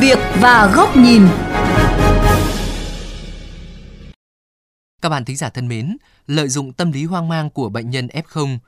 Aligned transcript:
việc 0.00 0.18
và 0.40 0.72
góc 0.74 0.96
nhìn. 0.96 1.26
Các 5.02 5.08
bạn 5.08 5.24
thính 5.24 5.36
giả 5.36 5.48
thân 5.48 5.68
mến, 5.68 5.96
lợi 6.26 6.48
dụng 6.48 6.72
tâm 6.72 6.92
lý 6.92 7.04
hoang 7.04 7.28
mang 7.28 7.50
của 7.50 7.68
bệnh 7.68 7.90
nhân 7.90 8.06
F0, 8.06 8.58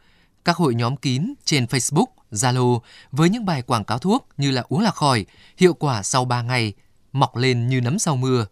các 0.44 0.56
hội 0.56 0.74
nhóm 0.74 0.97
kín 0.97 1.35
trên 1.44 1.65
Facebook, 1.65 2.06
Zalo 2.33 2.81
với 3.12 3.28
những 3.28 3.44
bài 3.44 3.62
quảng 3.62 3.85
cáo 3.85 3.99
thuốc 3.99 4.28
như 4.37 4.51
là 4.51 4.65
uống 4.69 4.81
là 4.81 4.90
khỏi, 4.90 5.26
hiệu 5.56 5.74
quả 5.74 6.03
sau 6.03 6.24
3 6.24 6.42
ngày, 6.42 6.72
mọc 7.12 7.37
lên 7.37 7.69
như 7.69 7.81
nấm 7.81 7.99
sau 7.99 8.17
mưa. 8.17 8.47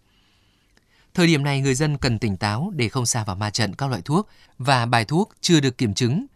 Thời 1.14 1.26
điểm 1.26 1.44
này 1.44 1.60
người 1.60 1.74
dân 1.74 1.98
cần 1.98 2.18
tỉnh 2.18 2.36
táo 2.36 2.72
để 2.76 2.88
không 2.88 3.06
xa 3.06 3.24
vào 3.24 3.36
ma 3.36 3.50
trận 3.50 3.74
các 3.74 3.90
loại 3.90 4.02
thuốc 4.02 4.28
và 4.58 4.86
bài 4.86 5.04
thuốc 5.04 5.32
chưa 5.40 5.60
được 5.60 5.78
kiểm 5.78 5.94
chứng. 5.94 6.26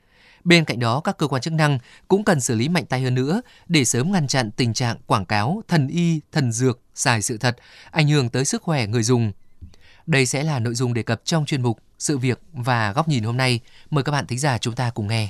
Bên 0.45 0.64
cạnh 0.64 0.79
đó, 0.79 1.00
các 1.00 1.18
cơ 1.18 1.27
quan 1.27 1.43
chức 1.43 1.52
năng 1.52 1.79
cũng 2.08 2.25
cần 2.25 2.40
xử 2.40 2.54
lý 2.54 2.68
mạnh 2.68 2.86
tay 2.86 3.03
hơn 3.03 3.14
nữa 3.14 3.40
để 3.68 3.85
sớm 3.85 4.12
ngăn 4.12 4.26
chặn 4.26 4.50
tình 4.50 4.75
trạng 4.75 4.96
quảng 5.07 5.26
cáo 5.26 5.62
thần 5.68 5.89
y, 5.89 6.21
thần 6.32 6.53
dược, 6.53 6.81
sai 6.95 7.22
sự 7.22 7.39
thật, 7.39 7.57
ảnh 7.90 8.08
hưởng 8.08 8.29
tới 8.29 8.45
sức 8.45 8.62
khỏe 8.62 8.86
người 8.86 9.03
dùng. 9.03 9.32
Đây 10.07 10.26
sẽ 10.26 10.43
là 10.43 10.59
nội 10.59 10.75
dung 10.75 10.95
đề 10.95 11.03
cập 11.03 11.21
trong 11.25 11.46
chuyên 11.46 11.62
mục 11.62 11.79
Sự 11.98 12.18
việc 12.18 12.40
và 12.53 12.93
góc 12.93 13.09
nhìn 13.09 13.25
hôm 13.25 13.36
nay. 13.36 13.61
Mời 13.90 14.04
các 14.04 14.12
bạn 14.12 14.26
thính 14.26 14.39
giả 14.39 14.59
chúng 14.59 14.75
ta 14.75 14.90
cùng 14.90 15.07
nghe. 15.07 15.29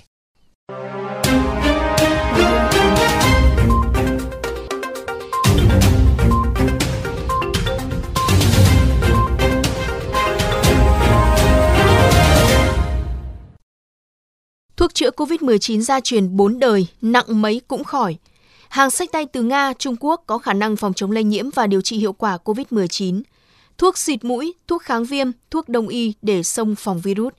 Thuốc 14.79 14.95
chữa 14.95 15.11
COVID-19 15.11 15.81
gia 15.81 16.01
truyền 16.01 16.37
4 16.37 16.59
đời, 16.59 16.87
nặng 17.01 17.43
mấy 17.43 17.61
cũng 17.69 17.85
khỏi. 17.85 18.17
Hàng 18.69 18.91
sách 18.91 19.13
tay 19.13 19.27
từ 19.27 19.43
Nga, 19.43 19.73
Trung 19.79 19.97
Quốc 20.01 20.23
có 20.27 20.39
khả 20.39 20.53
năng 20.53 20.77
phòng 20.77 20.95
chống 20.95 21.11
lây 21.11 21.25
nhiễm 21.25 21.51
và 21.51 21.67
điều 21.67 21.81
trị 21.81 21.99
hiệu 21.99 22.13
quả 22.13 22.39
COVID-19. 22.45 23.23
Thuốc 23.79 23.99
xịt 23.99 24.25
mũi, 24.25 24.55
thuốc 24.69 24.83
kháng 24.83 25.05
viêm, 25.05 25.31
thuốc 25.51 25.69
đông 25.69 25.89
y 25.89 26.13
để 26.23 26.43
xông 26.43 26.75
phòng 26.75 27.01
virus. 27.01 27.33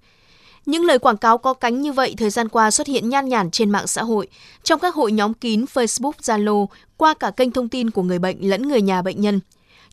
Những 0.66 0.86
lời 0.86 1.00
quảng 1.00 1.17
cáo 1.17 1.38
có 1.38 1.54
cánh 1.54 1.82
như 1.82 1.94
vậy 1.94 2.16
thời 2.17 2.30
gian 2.30 2.50
qua 2.50 2.72
xuất 2.72 2.88
hiện 2.88 3.10
nhan 3.10 3.30
nhản 3.30 3.52
trên 3.52 3.70
mạng 3.70 3.88
xã 3.88 4.04
hội, 4.04 4.28
trong 4.64 4.80
các 4.80 4.95
hội 4.95 5.12
nhóm 5.12 5.34
kín 5.34 5.66
Facebook, 5.73 6.12
Zalo, 6.22 6.66
qua 6.98 7.14
cả 7.14 7.32
kênh 7.32 7.52
thông 7.52 7.70
tin 7.70 7.90
của 7.92 8.04
người 8.04 8.20
bệnh 8.20 8.50
lẫn 8.50 8.67
người 8.67 8.82
nhà 8.82 9.02
bệnh 9.02 9.22
nhân– 9.22 9.40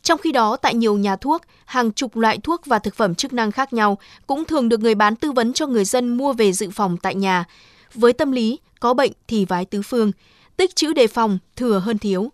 trong 0.07 0.19
khi 0.19 0.31
đó, 0.31 0.57
tại 0.61 0.75
nhiều 0.75 0.97
nhà 0.97 1.15
thuốc, 1.15 1.41
hàng 1.65 1.91
chục 1.91 2.17
loại 2.17 2.37
thuốc 2.43 2.65
và 2.65 2.79
thực 2.79 2.95
phẩm 2.95 3.15
chức 3.15 3.33
năng 3.33 3.51
khác 3.51 3.73
nhau 3.73 3.97
cũng 4.27 4.45
thường 4.45 4.69
được 4.69 4.79
người 4.79 4.95
bán 4.95 5.15
tư 5.15 5.31
vấn 5.31 5.53
cho 5.53 5.67
người 5.67 5.85
dân 5.85 6.17
mua 6.17 6.33
về 6.33 6.51
dự 6.51 6.69
phòng 6.69 6.97
tại 6.97 7.15
nhà. 7.15 7.45
Với 7.93 8.13
tâm 8.13 8.31
lý, 8.31 8.59
có 8.79 8.93
bệnh 8.93 9.11
thì 9.27 9.45
vái 9.45 9.65
tứ 9.65 9.81
phương, 9.81 10.11
tích 10.57 10.75
trữ 10.75 10.93
đề 10.93 11.07
phòng, 11.07 11.39
thừa 11.55 11.79
hơn 11.79 11.97
thiếu. 11.97 12.31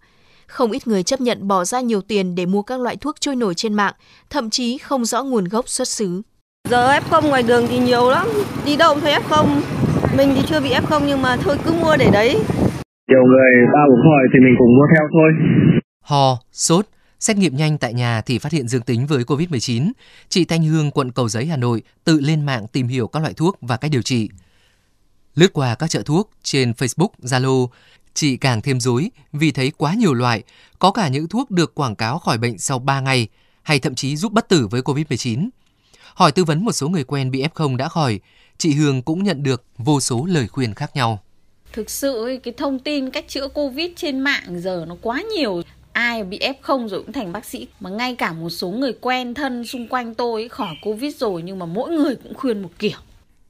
Không 0.47 0.71
ít 0.71 0.87
người 0.87 1.03
chấp 1.03 1.21
nhận 1.21 1.47
bỏ 1.47 1.65
ra 1.65 1.81
nhiều 1.81 2.01
tiền 2.01 2.35
để 2.35 2.45
mua 2.45 2.61
các 2.61 2.79
loại 2.79 2.95
thuốc 2.95 3.15
trôi 3.19 3.35
nổi 3.35 3.53
trên 3.53 3.73
mạng, 3.73 3.93
thậm 4.29 4.49
chí 4.49 4.77
không 4.77 5.05
rõ 5.05 5.23
nguồn 5.23 5.43
gốc 5.43 5.69
xuất 5.69 5.87
xứ. 5.87 6.21
Giờ 6.69 6.87
F0 6.87 7.29
ngoài 7.29 7.43
đường 7.43 7.65
thì 7.69 7.79
nhiều 7.79 8.09
lắm, 8.09 8.27
đi 8.65 8.75
đâu 8.75 8.93
cũng 8.93 9.01
thấy 9.01 9.13
F0. 9.13 9.47
Mình 10.17 10.33
thì 10.35 10.41
chưa 10.47 10.59
bị 10.59 10.69
F0 10.69 11.01
nhưng 11.07 11.21
mà 11.21 11.37
thôi 11.41 11.57
cứ 11.65 11.73
mua 11.81 11.97
để 11.99 12.09
đấy. 12.13 12.29
Nhiều 13.09 13.23
người 13.27 13.51
ba 13.73 13.79
uống 13.89 14.01
hỏi 14.01 14.23
thì 14.33 14.39
mình 14.39 14.55
cũng 14.59 14.77
mua 14.77 14.85
theo 14.95 15.07
thôi. 15.13 15.31
Ho, 16.03 16.37
sốt, 16.51 16.85
Xét 17.23 17.37
nghiệm 17.37 17.57
nhanh 17.57 17.77
tại 17.77 17.93
nhà 17.93 18.21
thì 18.21 18.39
phát 18.39 18.51
hiện 18.51 18.67
dương 18.67 18.81
tính 18.81 19.07
với 19.07 19.23
COVID-19. 19.23 19.91
Chị 20.29 20.45
Thanh 20.45 20.63
Hương, 20.63 20.91
quận 20.91 21.11
Cầu 21.11 21.29
Giấy, 21.29 21.45
Hà 21.45 21.57
Nội 21.57 21.81
tự 22.03 22.19
lên 22.19 22.45
mạng 22.45 22.67
tìm 22.67 22.87
hiểu 22.87 23.07
các 23.07 23.19
loại 23.19 23.33
thuốc 23.33 23.57
và 23.61 23.77
cách 23.77 23.91
điều 23.91 24.01
trị. 24.01 24.29
Lướt 25.35 25.53
qua 25.53 25.75
các 25.75 25.89
chợ 25.89 26.01
thuốc 26.01 26.31
trên 26.43 26.71
Facebook, 26.71 27.07
Zalo, 27.21 27.67
chị 28.13 28.37
càng 28.37 28.61
thêm 28.61 28.79
rối 28.79 29.11
vì 29.33 29.51
thấy 29.51 29.71
quá 29.77 29.93
nhiều 29.93 30.13
loại, 30.13 30.43
có 30.79 30.91
cả 30.91 31.07
những 31.07 31.27
thuốc 31.27 31.51
được 31.51 31.75
quảng 31.75 31.95
cáo 31.95 32.19
khỏi 32.19 32.37
bệnh 32.37 32.57
sau 32.57 32.79
3 32.79 32.99
ngày 32.99 33.27
hay 33.61 33.79
thậm 33.79 33.95
chí 33.95 34.15
giúp 34.15 34.31
bất 34.31 34.49
tử 34.49 34.67
với 34.67 34.81
COVID-19. 34.81 35.49
Hỏi 36.13 36.31
tư 36.31 36.43
vấn 36.43 36.65
một 36.65 36.71
số 36.71 36.89
người 36.89 37.03
quen 37.03 37.31
bị 37.31 37.43
F0 37.43 37.75
đã 37.75 37.89
khỏi, 37.89 38.19
chị 38.57 38.73
Hương 38.73 39.01
cũng 39.01 39.23
nhận 39.23 39.43
được 39.43 39.63
vô 39.77 39.99
số 39.99 40.25
lời 40.25 40.47
khuyên 40.47 40.73
khác 40.73 40.95
nhau. 40.95 41.23
Thực 41.73 41.89
sự 41.89 42.39
cái 42.43 42.53
thông 42.57 42.79
tin 42.79 43.09
cách 43.09 43.25
chữa 43.27 43.47
Covid 43.47 43.91
trên 43.95 44.19
mạng 44.19 44.61
giờ 44.61 44.85
nó 44.87 44.95
quá 45.01 45.23
nhiều 45.35 45.61
ai 45.93 46.23
bị 46.23 46.39
F0 46.39 46.87
rồi 46.87 47.01
cũng 47.03 47.11
thành 47.13 47.31
bác 47.31 47.45
sĩ 47.45 47.67
mà 47.79 47.89
ngay 47.89 48.15
cả 48.15 48.33
một 48.33 48.49
số 48.49 48.69
người 48.69 48.93
quen 49.01 49.33
thân 49.33 49.65
xung 49.65 49.87
quanh 49.87 50.15
tôi 50.15 50.49
khỏi 50.49 50.75
Covid 50.81 51.15
rồi 51.17 51.41
nhưng 51.41 51.59
mà 51.59 51.65
mỗi 51.65 51.91
người 51.91 52.15
cũng 52.15 52.33
khuyên 52.33 52.61
một 52.61 52.69
kiểu. 52.79 52.97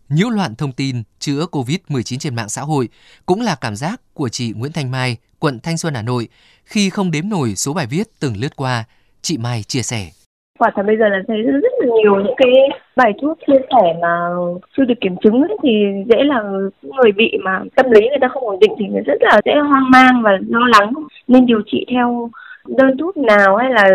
Nhiễu 0.09 0.29
loạn 0.29 0.55
thông 0.55 0.71
tin 0.71 1.03
chữa 1.19 1.45
Covid-19 1.51 2.17
trên 2.19 2.35
mạng 2.35 2.49
xã 2.49 2.61
hội 2.61 2.89
cũng 3.25 3.41
là 3.41 3.55
cảm 3.55 3.75
giác 3.75 4.01
của 4.13 4.29
chị 4.29 4.51
Nguyễn 4.55 4.71
Thanh 4.71 4.91
Mai, 4.91 5.17
quận 5.39 5.59
Thanh 5.59 5.77
Xuân, 5.77 5.93
Hà 5.93 6.01
Nội. 6.01 6.27
Khi 6.65 6.89
không 6.89 7.11
đếm 7.11 7.29
nổi 7.29 7.55
số 7.55 7.73
bài 7.73 7.87
viết 7.87 8.07
từng 8.19 8.37
lướt 8.37 8.55
qua, 8.55 8.83
chị 9.21 9.37
Mai 9.37 9.63
chia 9.63 9.81
sẻ. 9.81 10.11
Quả 10.59 10.71
thật 10.75 10.83
bây 10.85 10.97
giờ 10.97 11.09
là 11.09 11.21
thấy 11.27 11.41
rất 11.41 11.71
là 11.79 11.87
nhiều 11.95 12.15
những 12.15 12.35
cái 12.37 12.53
bài 12.95 13.13
thuốc 13.21 13.37
chia 13.47 13.59
sẻ 13.69 13.95
mà 14.01 14.29
chưa 14.77 14.85
được 14.85 15.01
kiểm 15.01 15.15
chứng 15.23 15.41
ấy, 15.41 15.57
thì 15.63 15.69
dễ 16.09 16.23
là 16.23 16.43
người 16.81 17.11
bị 17.11 17.37
mà 17.43 17.63
tâm 17.75 17.91
lý 17.91 18.01
người 18.01 18.17
ta 18.21 18.27
không 18.27 18.43
ổn 18.43 18.59
định 18.59 18.71
thì 18.79 18.85
rất 19.05 19.17
là 19.21 19.41
dễ 19.45 19.51
hoang 19.53 19.91
mang 19.91 20.21
và 20.23 20.31
lo 20.49 20.67
lắng 20.79 20.93
nên 21.27 21.45
điều 21.45 21.61
trị 21.65 21.85
theo 21.91 22.29
đơn 22.67 22.97
thuốc 22.97 23.17
nào 23.17 23.55
hay 23.57 23.71
là 23.71 23.89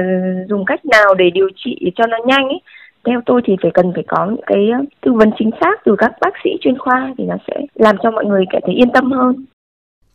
dùng 0.48 0.64
cách 0.64 0.86
nào 0.86 1.14
để 1.14 1.30
điều 1.30 1.48
trị 1.56 1.92
cho 1.96 2.06
nó 2.06 2.16
nhanh 2.26 2.48
ấy 2.48 2.60
theo 3.06 3.20
tôi 3.26 3.40
thì 3.44 3.56
phải 3.62 3.70
cần 3.74 3.92
phải 3.94 4.04
có 4.08 4.26
những 4.26 4.44
cái 4.46 4.70
tư 5.00 5.12
vấn 5.12 5.30
chính 5.38 5.50
xác 5.60 5.84
từ 5.84 5.96
các 5.98 6.12
bác 6.20 6.32
sĩ 6.44 6.50
chuyên 6.60 6.78
khoa 6.78 7.14
thì 7.18 7.24
nó 7.24 7.36
sẽ 7.46 7.60
làm 7.74 7.96
cho 8.02 8.10
mọi 8.10 8.24
người 8.24 8.44
cảm 8.50 8.62
thấy 8.64 8.74
yên 8.74 8.90
tâm 8.94 9.12
hơn. 9.12 9.44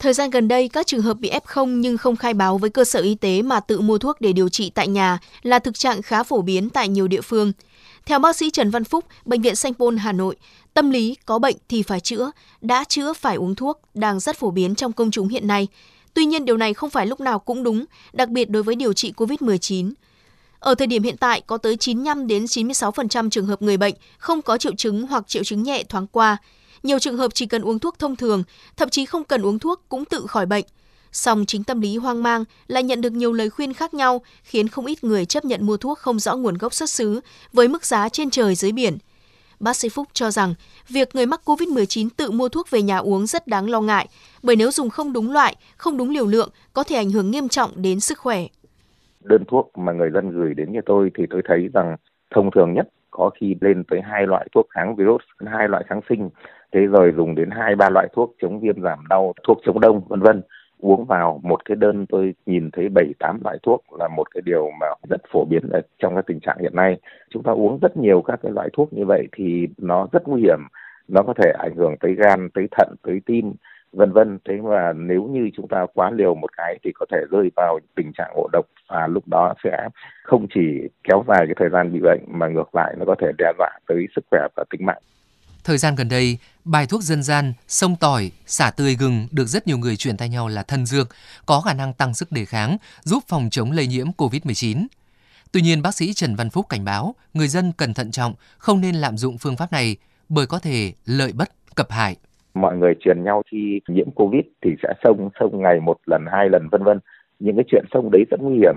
Thời 0.04 0.14
gian 0.14 0.30
gần 0.30 0.48
đây, 0.48 0.68
các 0.68 0.88
trường 0.88 1.02
hợp 1.02 1.20
bị 1.20 1.32
F0 1.32 1.66
nhưng 1.66 1.98
không 1.98 2.16
khai 2.16 2.34
báo 2.34 2.58
với 2.58 2.70
cơ 2.70 2.84
sở 2.84 3.02
y 3.02 3.16
tế 3.16 3.42
mà 3.42 3.60
tự 3.60 3.82
mua 3.82 3.98
thuốc 3.98 4.22
để 4.22 4.34
điều 4.34 4.50
trị 4.50 4.70
tại 4.70 4.88
nhà 4.88 5.20
là 5.44 5.60
thực 5.60 5.80
trạng 5.80 6.02
khá 6.02 6.24
phổ 6.24 6.42
biến 6.42 6.70
tại 6.70 6.88
nhiều 6.88 7.08
địa 7.08 7.22
phương. 7.22 7.52
Theo 8.06 8.20
bác 8.20 8.36
sĩ 8.36 8.50
Trần 8.50 8.70
Văn 8.70 8.84
Phúc, 8.84 9.06
Bệnh 9.26 9.42
viện 9.42 9.56
Sanh 9.56 9.74
Pôn, 9.74 9.98
Hà 9.98 10.12
Nội, 10.12 10.36
tâm 10.74 10.92
lý 10.92 11.16
có 11.26 11.40
bệnh 11.40 11.56
thì 11.70 11.84
phải 11.84 12.00
chữa, 12.00 12.32
đã 12.62 12.84
chữa 12.84 13.14
phải 13.14 13.36
uống 13.36 13.56
thuốc 13.56 13.82
đang 13.94 14.20
rất 14.20 14.38
phổ 14.38 14.52
biến 14.52 14.76
trong 14.76 14.94
công 14.94 15.12
chúng 15.12 15.28
hiện 15.28 15.48
nay. 15.48 15.68
Tuy 16.14 16.26
nhiên 16.26 16.46
điều 16.46 16.58
này 16.58 16.74
không 16.74 16.90
phải 16.90 17.08
lúc 17.08 17.20
nào 17.20 17.40
cũng 17.40 17.64
đúng, 17.64 17.86
đặc 18.14 18.30
biệt 18.30 18.50
đối 18.50 18.64
với 18.64 18.76
điều 18.76 18.94
trị 18.94 19.14
COVID-19. 19.18 19.92
Ở 20.60 20.76
thời 20.76 20.88
điểm 20.88 21.04
hiện 21.04 21.18
tại, 21.18 21.42
có 21.42 21.58
tới 21.58 21.78
95 21.78 22.28
đến 22.28 22.46
96% 22.46 23.30
trường 23.30 23.46
hợp 23.46 23.62
người 23.62 23.78
bệnh 23.78 23.94
không 24.18 24.42
có 24.42 24.58
triệu 24.58 24.76
chứng 24.76 25.08
hoặc 25.08 25.28
triệu 25.28 25.44
chứng 25.44 25.64
nhẹ 25.64 25.84
thoáng 25.84 26.08
qua. 26.08 26.38
Nhiều 26.84 27.00
trường 27.00 27.18
hợp 27.18 27.34
chỉ 27.34 27.46
cần 27.46 27.62
uống 27.62 27.80
thuốc 27.80 28.00
thông 28.00 28.16
thường, 28.16 28.44
thậm 28.78 28.90
chí 28.90 29.06
không 29.06 29.24
cần 29.24 29.46
uống 29.46 29.60
thuốc 29.60 29.82
cũng 29.90 30.06
tự 30.06 30.26
khỏi 30.28 30.46
bệnh. 30.46 30.66
Song 31.12 31.46
chính 31.48 31.64
tâm 31.64 31.82
lý 31.82 31.98
hoang 31.98 32.24
mang 32.24 32.44
lại 32.68 32.84
nhận 32.84 33.02
được 33.02 33.14
nhiều 33.14 33.34
lời 33.34 33.50
khuyên 33.50 33.74
khác 33.74 33.94
nhau, 33.94 34.22
khiến 34.44 34.68
không 34.68 34.86
ít 34.86 35.04
người 35.04 35.26
chấp 35.26 35.46
nhận 35.46 35.66
mua 35.66 35.78
thuốc 35.78 36.00
không 36.00 36.20
rõ 36.20 36.36
nguồn 36.36 36.58
gốc 36.58 36.74
xuất 36.74 36.90
xứ 36.90 37.22
với 37.54 37.68
mức 37.68 37.86
giá 37.86 38.10
trên 38.10 38.30
trời 38.30 38.56
dưới 38.56 38.72
biển. 38.72 38.98
Bác 39.60 39.76
sĩ 39.76 39.90
Phúc 39.90 40.08
cho 40.14 40.32
rằng, 40.32 40.54
việc 40.90 41.16
người 41.16 41.26
mắc 41.26 41.42
COVID-19 41.46 42.10
tự 42.18 42.32
mua 42.32 42.50
thuốc 42.50 42.70
về 42.70 42.82
nhà 42.82 42.98
uống 42.98 43.26
rất 43.26 43.48
đáng 43.48 43.70
lo 43.70 43.82
ngại, 43.82 44.08
bởi 44.44 44.56
nếu 44.56 44.72
dùng 44.72 44.90
không 44.90 45.14
đúng 45.14 45.32
loại, 45.32 45.56
không 45.78 45.98
đúng 45.98 46.10
liều 46.10 46.28
lượng, 46.28 46.50
có 46.74 46.84
thể 46.84 46.96
ảnh 46.96 47.12
hưởng 47.12 47.32
nghiêm 47.32 47.50
trọng 47.50 47.72
đến 47.76 48.00
sức 48.00 48.18
khỏe. 48.18 48.48
Đơn 49.24 49.44
thuốc 49.48 49.78
mà 49.78 49.94
người 49.94 50.10
dân 50.14 50.32
gửi 50.32 50.54
đến 50.54 50.72
như 50.74 50.80
tôi 50.86 51.12
thì 51.18 51.24
tôi 51.30 51.42
thấy 51.46 51.70
rằng 51.74 51.96
thông 52.36 52.50
thường 52.56 52.74
nhất 52.74 52.88
có 53.12 53.32
khi 53.40 53.56
lên 53.62 53.84
tới 53.92 54.02
hai 54.04 54.28
loại 54.28 54.48
thuốc 54.56 54.68
kháng 54.70 54.96
virus, 54.96 55.22
hai 55.46 55.70
loại 55.70 55.84
kháng 55.88 56.02
sinh, 56.10 56.30
thế 56.74 56.86
rồi 56.86 57.14
dùng 57.18 57.36
đến 57.36 57.50
hai 57.52 57.76
ba 57.76 57.90
loại 57.90 58.08
thuốc 58.14 58.36
chống 58.42 58.60
viêm 58.60 58.82
giảm 58.82 59.00
đau, 59.10 59.34
thuốc 59.44 59.58
chống 59.66 59.80
đông, 59.80 60.02
vân 60.08 60.22
vân. 60.22 60.42
Uống 60.80 61.06
vào 61.06 61.40
một 61.44 61.66
cái 61.66 61.76
đơn 61.76 62.06
tôi 62.06 62.34
nhìn 62.46 62.70
thấy 62.72 62.90
bảy 62.90 63.14
tám 63.20 63.40
loại 63.44 63.58
thuốc 63.64 63.84
là 64.00 64.08
một 64.08 64.32
cái 64.34 64.42
điều 64.46 64.70
mà 64.80 64.88
rất 65.10 65.22
phổ 65.32 65.46
biến 65.46 65.70
ở 65.72 65.82
trong 66.00 66.16
cái 66.16 66.24
tình 66.28 66.40
trạng 66.40 66.58
hiện 66.60 66.76
nay. 66.76 67.00
Chúng 67.30 67.44
ta 67.44 67.52
uống 67.52 67.80
rất 67.82 67.98
nhiều 67.98 68.22
các 68.22 68.40
cái 68.44 68.52
loại 68.52 68.70
thuốc 68.74 68.94
như 68.94 69.06
vậy 69.06 69.28
thì 69.32 69.68
nó 69.78 70.08
rất 70.12 70.28
nguy 70.28 70.42
hiểm. 70.42 70.60
Nó 71.08 71.24
có 71.24 71.34
thể 71.34 71.52
ảnh 71.60 71.76
hưởng 71.76 71.96
tới 72.00 72.16
gan 72.16 72.50
tới 72.54 72.68
thận 72.72 72.96
tới 73.04 73.22
tim 73.26 73.54
vân 73.94 74.12
vân. 74.12 74.40
Thế 74.46 74.62
mà 74.62 74.94
nếu 74.94 75.24
như 75.24 75.50
chúng 75.54 75.68
ta 75.68 75.86
quá 75.94 76.12
liều 76.12 76.36
một 76.36 76.58
cái 76.58 76.80
thì 76.84 76.92
có 76.96 77.06
thể 77.12 77.18
rơi 77.32 77.52
vào 77.56 77.80
tình 77.96 78.12
trạng 78.14 78.34
ngộ 78.36 78.48
độc 78.52 78.66
và 78.90 79.08
lúc 79.08 79.24
đó 79.28 79.54
sẽ 79.64 79.90
không 80.24 80.48
chỉ 80.54 80.90
kéo 81.04 81.24
dài 81.28 81.46
cái 81.46 81.56
thời 81.58 81.70
gian 81.70 81.94
bị 81.94 82.00
bệnh 82.00 82.22
mà 82.28 82.48
ngược 82.48 82.76
lại 82.76 82.96
nó 82.98 83.06
có 83.06 83.16
thể 83.20 83.32
đe 83.38 83.54
dọa 83.58 83.70
tới 83.88 84.08
sức 84.16 84.26
khỏe 84.32 84.48
và 84.56 84.64
tính 84.70 84.86
mạng. 84.86 85.02
Thời 85.64 85.78
gian 85.78 85.96
gần 85.96 86.10
đây, 86.10 86.38
bài 86.66 86.86
thuốc 86.90 87.02
dân 87.02 87.24
gian, 87.24 87.54
sông 87.68 87.96
tỏi, 88.00 88.32
xả 88.46 88.72
tươi 88.78 88.96
gừng 88.96 89.28
được 89.32 89.46
rất 89.46 89.68
nhiều 89.68 89.78
người 89.78 89.96
truyền 89.96 90.18
tay 90.18 90.30
nhau 90.30 90.48
là 90.48 90.64
thân 90.64 90.86
dược, 90.86 91.10
có 91.46 91.62
khả 91.62 91.74
năng 91.74 91.94
tăng 91.94 92.14
sức 92.14 92.32
đề 92.32 92.46
kháng, 92.46 92.78
giúp 93.04 93.24
phòng 93.28 93.48
chống 93.52 93.72
lây 93.72 93.88
nhiễm 93.88 94.08
COVID-19. 94.18 94.86
Tuy 95.52 95.62
nhiên, 95.62 95.82
bác 95.82 95.96
sĩ 95.96 96.14
Trần 96.14 96.36
Văn 96.36 96.50
Phúc 96.50 96.66
cảnh 96.70 96.86
báo 96.86 97.16
người 97.34 97.48
dân 97.48 97.72
cần 97.78 97.94
thận 97.94 98.12
trọng, 98.12 98.34
không 98.58 98.82
nên 98.82 98.96
lạm 98.96 99.18
dụng 99.18 99.38
phương 99.38 99.56
pháp 99.56 99.72
này 99.72 99.98
bởi 100.30 100.48
có 100.48 100.60
thể 100.60 100.94
lợi 101.06 101.32
bất 101.34 101.50
cập 101.76 101.92
hại. 101.92 102.16
Mọi 102.54 102.78
người 102.78 102.94
truyền 103.00 103.24
nhau 103.24 103.44
khi 103.52 103.82
nhiễm 103.88 104.12
Covid 104.12 104.44
thì 104.62 104.70
sẽ 104.84 104.94
sông 105.04 105.30
sông 105.40 105.62
ngày 105.62 105.80
một 105.80 105.98
lần, 106.06 106.26
hai 106.32 106.50
lần 106.50 106.70
vân 106.72 106.84
vân. 106.84 107.00
Những 107.40 107.56
cái 107.56 107.66
chuyện 107.72 107.86
sông 107.94 108.10
đấy 108.12 108.24
rất 108.32 108.38
nguy 108.42 108.56
hiểm. 108.56 108.76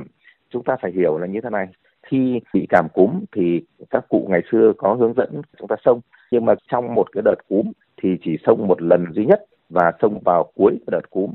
Chúng 0.53 0.63
ta 0.65 0.77
phải 0.83 0.93
hiểu 0.97 1.19
là 1.19 1.27
như 1.27 1.41
thế 1.43 1.51
này. 1.51 1.67
Khi 2.11 2.41
bị 2.55 2.67
cảm 2.69 2.89
cúm 2.95 3.25
thì 3.33 3.63
các 3.91 4.05
cụ 4.09 4.27
ngày 4.31 4.43
xưa 4.53 4.73
có 4.79 4.95
hướng 4.95 5.15
dẫn 5.17 5.43
chúng 5.59 5.69
ta 5.69 5.77
sông 5.85 6.01
nhưng 6.31 6.45
mà 6.45 6.55
trong 6.73 6.95
một 6.95 7.13
cái 7.13 7.23
đợt 7.25 7.49
cúm 7.49 7.73
thì 8.03 8.17
chỉ 8.23 8.39
xông 8.47 8.67
một 8.67 8.83
lần 8.83 9.07
duy 9.13 9.25
nhất 9.25 9.45
và 9.69 9.93
xông 10.03 10.21
vào 10.25 10.51
cuối 10.55 10.79
đợt 10.87 11.11
cúm 11.11 11.31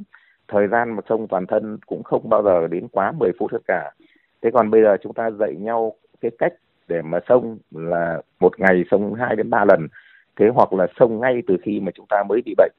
thời 0.52 0.68
gian 0.68 0.96
mà 0.96 1.02
sông 1.10 1.28
toàn 1.28 1.46
thân 1.48 1.78
cũng 1.86 2.04
không 2.04 2.30
bao 2.30 2.44
giờ 2.44 2.68
đến 2.68 2.88
quá 2.88 3.12
10 3.12 3.32
phút 3.40 3.52
tất 3.52 3.62
cả. 3.68 3.92
Thế 4.42 4.52
còn 4.54 4.70
bây 4.70 4.84
giờ 4.84 4.98
chúng 5.04 5.14
ta 5.14 5.32
dạy 5.40 5.56
nhau 5.60 5.94
cái 6.22 6.32
cách 6.38 6.54
để 6.88 7.02
mà 7.02 7.20
sông 7.30 7.58
là 7.72 8.22
một 8.40 8.60
ngày 8.60 8.84
sông 8.92 9.14
2 9.14 9.36
đến 9.36 9.50
3 9.50 9.66
lần. 9.66 9.88
Thế 10.40 10.46
hoặc 10.56 10.74
là 10.74 10.88
sông 11.00 11.20
ngay 11.20 11.42
từ 11.48 11.58
khi 11.64 11.80
mà 11.80 11.92
chúng 11.96 12.06
ta 12.10 12.24
mới 12.30 12.42
bị 12.46 12.56
bệnh. 12.58 12.72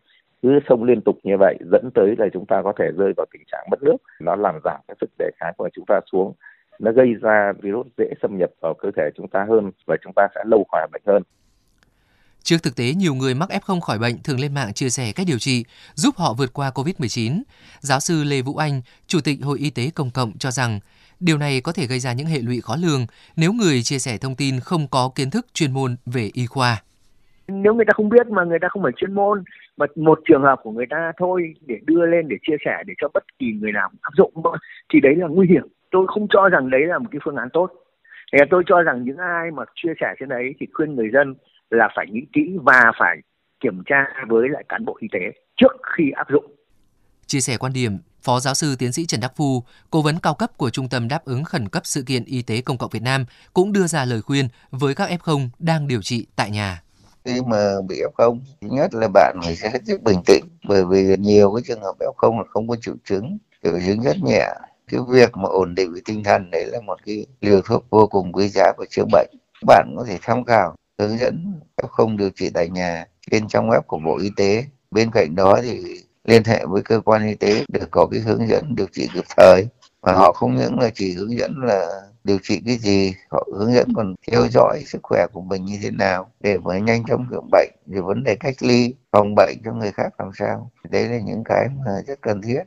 Cứ 0.42 0.58
sông 0.68 0.84
liên 0.84 1.00
tục 1.00 1.16
như 1.22 1.36
vậy 1.38 1.56
dẫn 1.72 1.90
tới 1.94 2.14
là 2.18 2.26
chúng 2.32 2.46
ta 2.46 2.62
có 2.62 2.72
thể 2.78 2.90
rơi 2.96 3.12
vào 3.16 3.26
tình 3.32 3.42
trạng 3.52 3.66
mất 3.70 3.82
nước. 3.82 3.96
Nó 4.20 4.36
làm 4.36 4.54
giảm 4.64 4.80
cái 4.88 4.96
sức 5.00 5.10
đề 5.18 5.30
kháng 5.40 5.54
của 5.56 5.68
chúng 5.72 5.84
ta 5.88 6.00
xuống. 6.12 6.32
Nó 6.78 6.92
gây 6.92 7.14
ra 7.22 7.52
virus 7.62 7.86
dễ 7.98 8.14
xâm 8.22 8.38
nhập 8.38 8.50
vào 8.60 8.74
cơ 8.74 8.90
thể 8.96 9.10
chúng 9.16 9.28
ta 9.28 9.46
hơn 9.48 9.70
và 9.86 9.96
chúng 10.04 10.12
ta 10.16 10.28
sẽ 10.34 10.40
lâu 10.46 10.66
khỏi 10.72 10.88
bệnh 10.92 11.02
hơn. 11.06 11.22
Trước 12.42 12.56
thực 12.62 12.76
tế, 12.76 12.92
nhiều 12.96 13.14
người 13.14 13.34
mắc 13.34 13.48
F0 13.48 13.80
khỏi 13.80 13.98
bệnh 13.98 14.22
thường 14.24 14.40
lên 14.40 14.54
mạng 14.54 14.72
chia 14.72 14.88
sẻ 14.88 15.12
cách 15.16 15.26
điều 15.28 15.38
trị, 15.38 15.64
giúp 15.94 16.14
họ 16.16 16.34
vượt 16.38 16.52
qua 16.52 16.70
COVID-19. 16.74 17.42
Giáo 17.80 18.00
sư 18.00 18.24
Lê 18.24 18.42
Vũ 18.42 18.56
Anh, 18.56 18.82
Chủ 19.06 19.18
tịch 19.24 19.38
Hội 19.42 19.58
Y 19.58 19.70
tế 19.70 19.90
Công 19.94 20.10
cộng 20.10 20.32
cho 20.38 20.50
rằng, 20.50 20.80
điều 21.20 21.38
này 21.38 21.60
có 21.60 21.72
thể 21.72 21.86
gây 21.86 21.98
ra 21.98 22.12
những 22.12 22.26
hệ 22.26 22.38
lụy 22.38 22.60
khó 22.60 22.76
lường 22.76 23.06
nếu 23.36 23.52
người 23.52 23.82
chia 23.82 23.98
sẻ 23.98 24.18
thông 24.20 24.34
tin 24.34 24.60
không 24.60 24.86
có 24.90 25.10
kiến 25.14 25.30
thức 25.30 25.46
chuyên 25.54 25.72
môn 25.72 25.96
về 26.06 26.30
y 26.34 26.46
khoa. 26.46 26.82
Nếu 27.48 27.74
người 27.74 27.84
ta 27.84 27.92
không 27.94 28.08
biết 28.08 28.26
mà 28.26 28.44
người 28.44 28.58
ta 28.58 28.68
không 28.70 28.82
phải 28.82 28.92
chuyên 28.96 29.14
môn, 29.14 29.44
mà 29.76 29.86
một 29.96 30.20
trường 30.28 30.42
hợp 30.42 30.60
của 30.62 30.70
người 30.70 30.86
ta 30.90 31.12
thôi 31.18 31.54
để 31.60 31.74
đưa 31.86 32.06
lên 32.06 32.28
để 32.28 32.36
chia 32.46 32.56
sẻ 32.64 32.82
để 32.86 32.94
cho 33.00 33.08
bất 33.14 33.22
kỳ 33.38 33.46
người 33.60 33.72
nào 33.72 33.90
áp 34.00 34.10
dụng 34.16 34.32
thì 34.92 35.00
đấy 35.00 35.14
là 35.16 35.26
nguy 35.26 35.48
hiểm. 35.48 35.66
Tôi 35.92 36.06
không 36.08 36.26
cho 36.30 36.48
rằng 36.48 36.70
đấy 36.70 36.80
là 36.86 36.98
một 36.98 37.08
cái 37.12 37.20
phương 37.24 37.36
án 37.36 37.48
tốt. 37.52 37.70
Thì 38.32 38.38
tôi 38.50 38.62
cho 38.66 38.82
rằng 38.82 39.04
những 39.04 39.16
ai 39.16 39.50
mà 39.50 39.62
chia 39.74 39.92
sẻ 40.00 40.06
trên 40.20 40.28
đấy 40.28 40.54
thì 40.60 40.66
khuyên 40.74 40.94
người 40.94 41.10
dân 41.14 41.34
là 41.70 41.88
phải 41.96 42.06
nghĩ 42.10 42.20
kỹ 42.32 42.56
và 42.62 42.92
phải 42.98 43.16
kiểm 43.60 43.82
tra 43.86 44.04
với 44.28 44.48
lại 44.48 44.64
cán 44.68 44.84
bộ 44.84 44.96
y 45.00 45.08
tế 45.12 45.20
trước 45.56 45.72
khi 45.96 46.04
áp 46.16 46.26
dụng. 46.30 46.44
Chia 47.26 47.40
sẻ 47.40 47.56
quan 47.56 47.72
điểm, 47.72 47.98
Phó 48.22 48.40
giáo 48.40 48.54
sư 48.54 48.76
tiến 48.78 48.92
sĩ 48.92 49.06
Trần 49.06 49.20
Đắc 49.20 49.32
Phu, 49.36 49.62
cố 49.90 50.02
vấn 50.02 50.14
cao 50.22 50.34
cấp 50.34 50.50
của 50.56 50.70
Trung 50.70 50.88
tâm 50.88 51.08
đáp 51.08 51.24
ứng 51.24 51.44
khẩn 51.44 51.68
cấp 51.68 51.82
sự 51.86 52.02
kiện 52.06 52.24
y 52.24 52.42
tế 52.42 52.60
công 52.60 52.78
cộng 52.78 52.90
Việt 52.92 53.02
Nam 53.02 53.24
cũng 53.54 53.72
đưa 53.72 53.86
ra 53.86 54.04
lời 54.04 54.22
khuyên 54.22 54.48
với 54.70 54.94
các 54.94 55.10
F0 55.10 55.48
đang 55.58 55.88
điều 55.88 56.02
trị 56.02 56.26
tại 56.36 56.50
nhà. 56.50 56.82
Khi 57.24 57.40
mà 57.46 57.74
bị 57.88 57.96
F0, 58.16 58.38
thứ 58.60 58.68
nhất 58.70 58.94
là 58.94 59.08
bạn 59.14 59.36
phải 59.44 59.56
hết 59.72 59.78
sức 59.84 60.02
bình 60.02 60.18
tĩnh 60.26 60.44
bởi 60.68 60.84
vì 60.90 61.16
nhiều 61.18 61.52
cái 61.54 61.62
trường 61.66 61.82
hợp 61.82 61.94
F0 61.98 62.38
là 62.38 62.44
không 62.48 62.68
có 62.68 62.76
triệu 62.80 62.94
chứng, 63.04 63.38
triệu 63.62 63.72
chứng 63.86 64.02
rất 64.02 64.16
nhẹ. 64.22 64.48
Cái 64.92 65.00
việc 65.08 65.36
mà 65.36 65.48
ổn 65.48 65.74
định 65.74 65.92
về 65.94 66.00
tinh 66.04 66.24
thần 66.24 66.50
đấy 66.50 66.66
là 66.66 66.80
một 66.80 66.98
cái 67.06 67.26
liều 67.40 67.60
thuốc 67.60 67.84
vô 67.90 68.06
cùng 68.06 68.32
quý 68.32 68.48
giá 68.48 68.72
của 68.76 68.86
chữa 68.90 69.04
bệnh. 69.12 69.30
Bạn 69.66 69.94
có 69.96 70.04
thể 70.08 70.18
tham 70.22 70.44
khảo 70.44 70.74
hướng 70.98 71.18
dẫn 71.18 71.60
F0 71.76 72.16
điều 72.16 72.30
trị 72.30 72.50
tại 72.54 72.68
nhà 72.68 73.04
trên 73.30 73.48
trang 73.48 73.68
web 73.68 73.80
của 73.80 73.98
Bộ 73.98 74.18
Y 74.18 74.30
tế. 74.36 74.64
Bên 74.90 75.10
cạnh 75.12 75.34
đó 75.34 75.58
thì 75.62 76.00
liên 76.24 76.44
hệ 76.44 76.64
với 76.66 76.82
cơ 76.82 77.00
quan 77.00 77.26
y 77.26 77.34
tế 77.34 77.64
để 77.68 77.80
có 77.90 78.06
cái 78.10 78.20
hướng 78.20 78.48
dẫn 78.48 78.74
điều 78.76 78.86
trị 78.92 79.08
kịp 79.14 79.24
thời. 79.36 79.66
Và 80.00 80.12
họ 80.12 80.32
không 80.32 80.56
những 80.56 80.80
là 80.80 80.90
chỉ 80.94 81.14
hướng 81.14 81.38
dẫn 81.38 81.54
là 81.62 82.00
điều 82.24 82.38
trị 82.42 82.62
cái 82.66 82.76
gì, 82.76 83.14
họ 83.30 83.48
hướng 83.58 83.74
dẫn 83.74 83.88
còn 83.96 84.14
theo 84.30 84.46
dõi 84.50 84.82
sức 84.86 84.98
khỏe 85.02 85.26
của 85.32 85.40
mình 85.40 85.64
như 85.64 85.78
thế 85.82 85.90
nào 85.90 86.30
để 86.40 86.58
mà 86.58 86.78
nhanh 86.78 87.04
chóng 87.08 87.26
chữa 87.30 87.40
bệnh, 87.52 87.70
rồi 87.86 88.02
vấn 88.02 88.24
đề 88.24 88.36
cách 88.40 88.54
ly, 88.60 88.94
phòng 89.12 89.34
bệnh 89.34 89.58
cho 89.64 89.72
người 89.72 89.92
khác 89.92 90.08
làm 90.18 90.30
sao. 90.38 90.70
Đấy 90.90 91.08
là 91.08 91.18
những 91.18 91.42
cái 91.44 91.68
mà 91.86 91.92
rất 92.06 92.20
cần 92.20 92.42
thiết. 92.42 92.62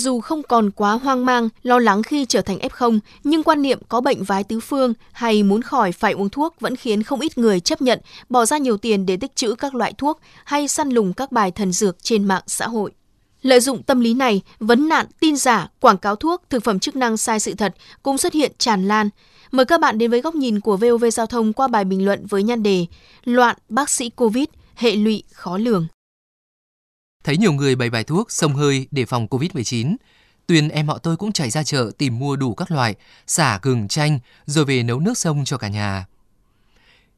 Dù 0.00 0.20
không 0.20 0.42
còn 0.42 0.70
quá 0.70 0.92
hoang 0.92 1.26
mang, 1.26 1.48
lo 1.62 1.78
lắng 1.78 2.02
khi 2.02 2.24
trở 2.24 2.42
thành 2.42 2.58
F0, 2.58 2.98
nhưng 3.24 3.42
quan 3.42 3.62
niệm 3.62 3.78
có 3.88 4.00
bệnh 4.00 4.24
vái 4.24 4.44
tứ 4.44 4.60
phương 4.60 4.94
hay 5.12 5.42
muốn 5.42 5.62
khỏi 5.62 5.92
phải 5.92 6.12
uống 6.12 6.30
thuốc 6.30 6.60
vẫn 6.60 6.76
khiến 6.76 7.02
không 7.02 7.20
ít 7.20 7.38
người 7.38 7.60
chấp 7.60 7.82
nhận 7.82 8.00
bỏ 8.28 8.44
ra 8.46 8.58
nhiều 8.58 8.76
tiền 8.76 9.06
để 9.06 9.16
tích 9.16 9.36
trữ 9.36 9.54
các 9.54 9.74
loại 9.74 9.92
thuốc 9.98 10.20
hay 10.44 10.68
săn 10.68 10.90
lùng 10.90 11.12
các 11.12 11.32
bài 11.32 11.50
thần 11.50 11.72
dược 11.72 11.96
trên 12.02 12.24
mạng 12.24 12.42
xã 12.46 12.68
hội. 12.68 12.92
Lợi 13.42 13.60
dụng 13.60 13.82
tâm 13.82 14.00
lý 14.00 14.14
này, 14.14 14.42
vấn 14.58 14.88
nạn 14.88 15.06
tin 15.20 15.36
giả, 15.36 15.68
quảng 15.80 15.98
cáo 15.98 16.16
thuốc, 16.16 16.42
thực 16.50 16.64
phẩm 16.64 16.78
chức 16.78 16.96
năng 16.96 17.16
sai 17.16 17.40
sự 17.40 17.54
thật 17.54 17.74
cũng 18.02 18.18
xuất 18.18 18.32
hiện 18.32 18.52
tràn 18.58 18.88
lan. 18.88 19.08
Mời 19.50 19.66
các 19.66 19.80
bạn 19.80 19.98
đến 19.98 20.10
với 20.10 20.20
góc 20.20 20.34
nhìn 20.34 20.60
của 20.60 20.76
VOV 20.76 21.04
Giao 21.12 21.26
thông 21.26 21.52
qua 21.52 21.68
bài 21.68 21.84
bình 21.84 22.04
luận 22.04 22.26
với 22.26 22.42
nhan 22.42 22.62
đề 22.62 22.86
Loạn 23.24 23.56
bác 23.68 23.90
sĩ 23.90 24.10
Covid, 24.10 24.46
hệ 24.74 24.92
lụy 24.92 25.22
khó 25.32 25.58
lường. 25.58 25.86
Thấy 27.24 27.36
nhiều 27.36 27.52
người 27.52 27.76
bày 27.76 27.90
bài 27.90 28.04
thuốc 28.04 28.32
sông 28.32 28.54
hơi 28.54 28.86
để 28.90 29.04
phòng 29.04 29.26
Covid-19, 29.26 29.96
Tuyền 30.46 30.68
em 30.68 30.88
họ 30.88 30.98
tôi 30.98 31.16
cũng 31.16 31.32
chạy 31.32 31.50
ra 31.50 31.62
chợ 31.62 31.90
tìm 31.98 32.18
mua 32.18 32.36
đủ 32.36 32.54
các 32.54 32.70
loại, 32.70 32.94
xả 33.26 33.58
gừng 33.62 33.88
chanh 33.88 34.18
rồi 34.46 34.64
về 34.64 34.82
nấu 34.82 35.00
nước 35.00 35.18
sông 35.18 35.44
cho 35.44 35.58
cả 35.58 35.68
nhà. 35.68 36.06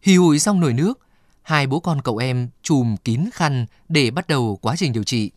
Hì 0.02 0.16
hụi 0.16 0.38
xong 0.38 0.60
nồi 0.60 0.72
nước, 0.72 0.98
hai 1.42 1.66
bố 1.66 1.80
con 1.80 2.02
cậu 2.02 2.16
em 2.16 2.48
chùm 2.62 2.96
kín 2.96 3.24
khăn 3.32 3.66
để 3.88 4.10
bắt 4.10 4.28
đầu 4.28 4.58
quá 4.62 4.74
trình 4.76 4.92
điều 4.92 5.04
trị. 5.04 5.30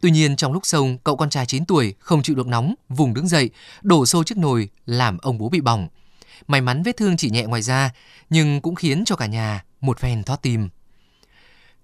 Tuy 0.00 0.10
nhiên 0.10 0.36
trong 0.36 0.52
lúc 0.52 0.66
sông, 0.66 0.98
cậu 1.04 1.16
con 1.16 1.30
trai 1.30 1.46
9 1.46 1.64
tuổi 1.64 1.94
không 1.98 2.22
chịu 2.22 2.36
được 2.36 2.46
nóng, 2.46 2.74
vùng 2.88 3.14
đứng 3.14 3.28
dậy, 3.28 3.50
đổ 3.82 4.06
xô 4.06 4.24
chiếc 4.24 4.38
nồi 4.38 4.68
làm 4.86 5.18
ông 5.18 5.38
bố 5.38 5.48
bị 5.48 5.60
bỏng. 5.60 5.88
May 6.46 6.60
mắn 6.60 6.82
vết 6.82 6.96
thương 6.96 7.16
chỉ 7.16 7.30
nhẹ 7.30 7.42
ngoài 7.42 7.62
da, 7.62 7.90
nhưng 8.30 8.60
cũng 8.60 8.74
khiến 8.74 9.04
cho 9.04 9.16
cả 9.16 9.26
nhà 9.26 9.64
một 9.80 9.98
phen 9.98 10.22
thoát 10.22 10.42
tim. 10.42 10.68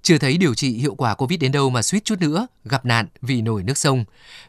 Chưa 0.07 0.19
thấy 0.19 0.39
điều 0.39 0.55
trị 0.55 0.79
hiệu 0.79 0.95
quả 0.95 1.15
Covid 1.15 1.41
đến 1.41 1.53
đâu 1.53 1.71
mà 1.71 1.83
suýt 1.83 2.05
chút 2.05 2.21
nữa 2.21 2.47
gặp 2.65 2.85
nạn 2.85 3.07
vì 3.23 3.43
nổi 3.43 3.63
nước 3.63 3.79
sông. 3.79 4.05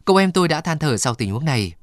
Cậu 0.06 0.16
em 0.16 0.32
tôi 0.32 0.48
đã 0.48 0.62
than 0.62 0.80
thở 0.80 0.98
sau 0.98 1.16
tình 1.16 1.32
huống 1.32 1.46
này. 1.46 1.74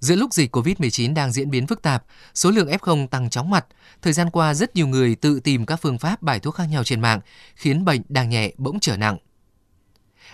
Giữa 0.00 0.16
lúc 0.16 0.34
dịch 0.34 0.56
Covid-19 0.56 1.14
đang 1.14 1.32
diễn 1.32 1.50
biến 1.50 1.66
phức 1.66 1.82
tạp, 1.82 2.04
số 2.34 2.50
lượng 2.50 2.68
F0 2.68 3.06
tăng 3.06 3.30
chóng 3.30 3.50
mặt, 3.50 3.66
thời 4.02 4.12
gian 4.12 4.30
qua 4.30 4.54
rất 4.54 4.76
nhiều 4.76 4.86
người 4.86 5.14
tự 5.14 5.40
tìm 5.40 5.66
các 5.66 5.76
phương 5.76 5.98
pháp 5.98 6.22
bài 6.22 6.40
thuốc 6.40 6.54
khác 6.54 6.64
nhau 6.64 6.84
trên 6.84 7.00
mạng, 7.00 7.20
khiến 7.54 7.84
bệnh 7.84 8.02
đang 8.08 8.28
nhẹ 8.30 8.52
bỗng 8.58 8.80
trở 8.80 8.96
nặng. 8.96 9.18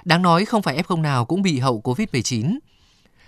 Đáng 0.05 0.23
nói 0.23 0.45
không 0.45 0.63
phải 0.63 0.83
F0 0.83 1.01
nào 1.03 1.25
cũng 1.25 1.43
bị 1.43 1.59
hậu 1.59 1.81
Covid-19. 1.85 2.59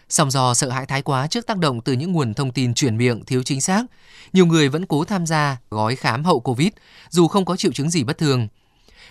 Song 0.08 0.30
do 0.30 0.54
sợ 0.54 0.70
hãi 0.70 0.86
thái 0.86 1.02
quá 1.02 1.26
trước 1.26 1.46
tác 1.46 1.58
động 1.58 1.80
từ 1.80 1.92
những 1.92 2.12
nguồn 2.12 2.34
thông 2.34 2.52
tin 2.52 2.74
truyền 2.74 2.96
miệng 2.96 3.24
thiếu 3.24 3.42
chính 3.42 3.60
xác, 3.60 3.84
nhiều 4.32 4.46
người 4.46 4.68
vẫn 4.68 4.86
cố 4.86 5.04
tham 5.04 5.26
gia 5.26 5.56
gói 5.70 5.96
khám 5.96 6.24
hậu 6.24 6.40
Covid 6.40 6.68
dù 7.10 7.28
không 7.28 7.44
có 7.44 7.56
triệu 7.56 7.72
chứng 7.72 7.90
gì 7.90 8.04
bất 8.04 8.18
thường– 8.18 8.48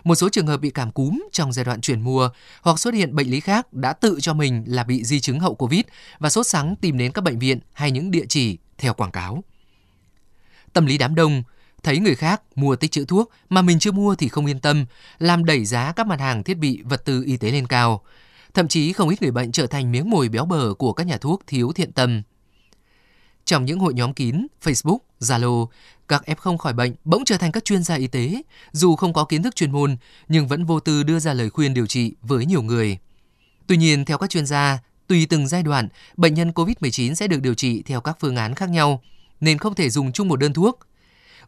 một 0.03 0.15
số 0.15 0.29
trường 0.29 0.47
hợp 0.47 0.57
bị 0.57 0.69
cảm 0.69 0.91
cúm 0.91 1.23
trong 1.31 1.53
giai 1.53 1.65
đoạn 1.65 1.81
chuyển 1.81 2.01
mùa 2.01 2.29
hoặc 2.61 2.79
xuất 2.79 2.93
hiện 2.93 3.15
bệnh 3.15 3.29
lý 3.31 3.39
khác 3.39 3.73
đã 3.73 3.93
tự 3.93 4.17
cho 4.21 4.33
mình 4.33 4.63
là 4.67 4.83
bị 4.83 5.03
di 5.03 5.19
chứng 5.19 5.39
hậu 5.39 5.55
Covid 5.55 5.81
và 6.19 6.29
sốt 6.29 6.47
sắng 6.47 6.75
tìm 6.75 6.97
đến 6.97 7.11
các 7.11 7.23
bệnh 7.23 7.39
viện 7.39 7.59
hay 7.73 7.91
những 7.91 8.11
địa 8.11 8.25
chỉ 8.29 8.57
theo 8.77 8.93
quảng 8.93 9.11
cáo. 9.11 9.43
Tâm 10.73 10.85
lý 10.85 10.97
đám 10.97 11.15
đông, 11.15 11.43
thấy 11.83 11.99
người 11.99 12.15
khác 12.15 12.41
mua 12.55 12.75
tích 12.75 12.91
trữ 12.91 13.05
thuốc 13.05 13.31
mà 13.49 13.61
mình 13.61 13.79
chưa 13.79 13.91
mua 13.91 14.15
thì 14.15 14.27
không 14.27 14.45
yên 14.45 14.59
tâm, 14.59 14.85
làm 15.19 15.45
đẩy 15.45 15.65
giá 15.65 15.91
các 15.91 16.07
mặt 16.07 16.19
hàng 16.19 16.43
thiết 16.43 16.57
bị 16.57 16.81
vật 16.83 17.05
tư 17.05 17.23
y 17.25 17.37
tế 17.37 17.51
lên 17.51 17.67
cao. 17.67 18.01
Thậm 18.53 18.67
chí 18.67 18.93
không 18.93 19.09
ít 19.09 19.21
người 19.21 19.31
bệnh 19.31 19.51
trở 19.51 19.67
thành 19.67 19.91
miếng 19.91 20.09
mồi 20.09 20.29
béo 20.29 20.45
bở 20.45 20.73
của 20.73 20.93
các 20.93 21.07
nhà 21.07 21.17
thuốc 21.17 21.41
thiếu 21.47 21.71
thiện 21.75 21.91
tâm. 21.91 22.21
Trong 23.45 23.65
những 23.65 23.79
hội 23.79 23.93
nhóm 23.93 24.13
kín, 24.13 24.47
Facebook, 24.63 24.97
Zalo, 25.19 25.67
các 26.09 26.23
F0 26.25 26.57
khỏi 26.57 26.73
bệnh 26.73 26.95
bỗng 27.05 27.25
trở 27.25 27.37
thành 27.37 27.51
các 27.51 27.65
chuyên 27.65 27.83
gia 27.83 27.95
y 27.95 28.07
tế, 28.07 28.41
dù 28.71 28.95
không 28.95 29.13
có 29.13 29.25
kiến 29.25 29.43
thức 29.43 29.55
chuyên 29.55 29.71
môn 29.71 29.97
nhưng 30.27 30.47
vẫn 30.47 30.65
vô 30.65 30.79
tư 30.79 31.03
đưa 31.03 31.19
ra 31.19 31.33
lời 31.33 31.49
khuyên 31.49 31.73
điều 31.73 31.87
trị 31.87 32.13
với 32.21 32.45
nhiều 32.45 32.61
người. 32.61 32.97
Tuy 33.67 33.77
nhiên, 33.77 34.05
theo 34.05 34.17
các 34.17 34.29
chuyên 34.29 34.45
gia, 34.45 34.79
tùy 35.07 35.27
từng 35.29 35.47
giai 35.47 35.63
đoạn, 35.63 35.87
bệnh 36.17 36.33
nhân 36.33 36.51
COVID-19 36.51 37.13
sẽ 37.13 37.27
được 37.27 37.41
điều 37.41 37.53
trị 37.53 37.83
theo 37.85 38.01
các 38.01 38.17
phương 38.19 38.35
án 38.35 38.55
khác 38.55 38.69
nhau, 38.69 39.01
nên 39.41 39.57
không 39.57 39.75
thể 39.75 39.89
dùng 39.89 40.11
chung 40.11 40.27
một 40.27 40.35
đơn 40.35 40.53
thuốc. 40.53 40.79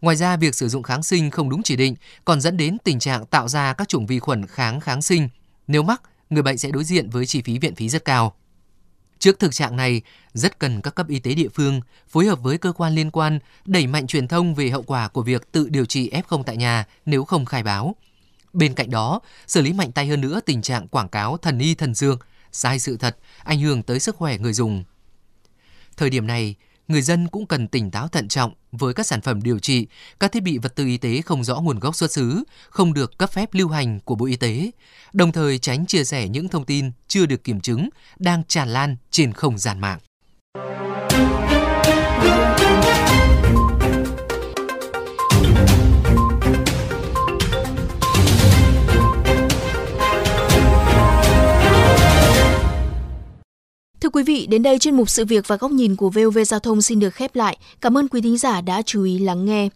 Ngoài 0.02 0.16
ra, 0.16 0.38
việc 0.38 0.56
sử 0.56 0.70
dụng 0.70 0.84
kháng 0.84 1.04
sinh 1.04 1.32
không 1.32 1.50
đúng 1.50 1.64
chỉ 1.64 1.76
định 1.76 1.96
còn 2.26 2.42
dẫn 2.42 2.58
đến 2.58 2.78
tình 2.84 3.00
trạng 3.00 3.26
tạo 3.26 3.48
ra 3.48 3.74
các 3.74 3.88
chủng 3.88 4.06
vi 4.06 4.20
khuẩn 4.20 4.48
kháng 4.48 4.80
kháng 4.80 5.02
sinh. 5.02 5.30
Nếu 5.68 5.84
mắc, 5.84 6.02
người 6.30 6.44
bệnh 6.44 6.58
sẽ 6.58 6.72
đối 6.72 6.84
diện 6.84 7.10
với 7.10 7.26
chi 7.26 7.42
phí 7.42 7.60
viện 7.60 7.76
phí 7.76 7.90
rất 7.90 8.06
cao. 8.06 8.36
Trước 9.22 9.40
thực 9.40 9.54
trạng 9.54 9.76
này, 9.76 10.02
rất 10.34 10.60
cần 10.60 10.82
các 10.82 10.96
cấp 10.96 11.08
y 11.08 11.20
tế 11.20 11.34
địa 11.34 11.50
phương 11.54 11.82
phối 12.08 12.26
hợp 12.26 12.40
với 12.42 12.58
cơ 12.58 12.72
quan 12.72 12.96
liên 12.96 13.12
quan 13.12 13.40
đẩy 13.66 13.88
mạnh 13.88 14.08
truyền 14.08 14.28
thông 14.28 14.56
về 14.56 14.70
hậu 14.70 14.84
quả 14.84 15.08
của 15.08 15.22
việc 15.22 15.52
tự 15.52 15.70
điều 15.70 15.86
trị 15.86 16.12
F0 16.12 16.44
tại 16.44 16.58
nhà 16.58 16.86
nếu 17.06 17.24
không 17.24 17.46
khai 17.46 17.64
báo. 17.64 17.96
Bên 18.54 18.74
cạnh 18.74 18.90
đó, 18.90 19.20
xử 19.48 19.62
lý 19.62 19.74
mạnh 19.74 19.92
tay 19.92 20.08
hơn 20.08 20.22
nữa 20.22 20.40
tình 20.46 20.62
trạng 20.62 20.88
quảng 20.88 21.10
cáo 21.10 21.38
thần 21.38 21.60
y 21.60 21.76
thần 21.76 21.94
dược, 21.94 22.26
sai 22.52 22.80
sự 22.80 22.98
thật, 22.98 23.18
ảnh 23.44 23.60
hưởng 23.60 23.84
tới 23.84 24.00
sức 24.00 24.16
khỏe 24.16 24.38
người 24.38 24.54
dùng. 24.54 24.84
Thời 25.98 26.10
điểm 26.10 26.28
này, 26.28 26.56
người 26.88 27.02
dân 27.02 27.28
cũng 27.28 27.46
cần 27.46 27.68
tỉnh 27.68 27.92
táo 27.92 28.08
thận 28.08 28.28
trọng 28.28 28.54
với 28.72 28.94
các 28.94 29.08
sản 29.08 29.22
phẩm 29.22 29.42
điều 29.42 29.60
trị, 29.60 29.88
các 30.20 30.32
thiết 30.32 30.44
bị 30.44 30.58
vật 30.58 30.76
tư 30.76 30.86
y 30.86 30.98
tế 30.98 31.22
không 31.22 31.44
rõ 31.44 31.60
nguồn 31.60 31.80
gốc 31.80 31.96
xuất 31.96 32.12
xứ, 32.12 32.44
không 32.70 32.94
được 32.94 33.18
cấp 33.18 33.32
phép 33.32 33.54
lưu 33.54 33.70
hành 33.70 34.00
của 34.00 34.16
Bộ 34.16 34.26
Y 34.26 34.36
tế, 34.36 34.72
đồng 35.14 35.32
thời 35.32 35.60
tránh 35.60 35.86
chia 35.86 36.04
sẻ 36.04 36.28
những 36.28 36.48
thông 36.48 36.66
tin 36.66 36.92
chưa 37.08 37.26
được 37.26 37.44
kiểm 37.44 37.62
chứng 37.62 37.90
đang 38.20 38.44
tràn 38.44 38.70
lan 38.70 38.96
trên 39.12 39.34
không 39.34 39.58
gian 39.58 39.80
mạng. 39.80 40.00
Vị, 54.34 54.48
đến 54.48 54.64
đây 54.64 54.80
chuyên 54.80 54.96
mục 54.96 55.10
sự 55.10 55.26
việc 55.26 55.48
và 55.48 55.56
góc 55.56 55.72
nhìn 55.72 55.96
của 55.96 56.10
VOV 56.10 56.38
Giao 56.46 56.60
thông 56.60 56.82
xin 56.82 57.00
được 57.00 57.10
khép 57.10 57.36
lại. 57.36 57.58
Cảm 57.82 57.98
ơn 57.98 58.08
quý 58.08 58.22
thính 58.22 58.38
giả 58.38 58.62
đã 58.62 58.82
chú 58.82 59.04
ý 59.04 59.20
lắng 59.20 59.46
nghe. 59.46 59.70